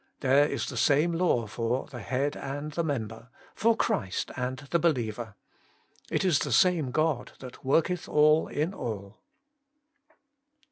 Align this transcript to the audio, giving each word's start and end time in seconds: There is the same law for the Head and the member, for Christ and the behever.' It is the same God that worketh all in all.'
There 0.21 0.47
is 0.47 0.67
the 0.67 0.77
same 0.77 1.11
law 1.11 1.45
for 1.45 1.85
the 1.85 1.99
Head 1.99 2.35
and 2.35 2.71
the 2.71 2.83
member, 2.83 3.29
for 3.53 3.77
Christ 3.77 4.31
and 4.35 4.57
the 4.71 4.79
behever.' 4.79 5.35
It 6.15 6.25
is 6.25 6.39
the 6.39 6.51
same 6.51 6.89
God 6.89 7.33
that 7.37 7.63
worketh 7.63 8.09
all 8.09 8.47
in 8.47 8.73
all.' 8.73 9.19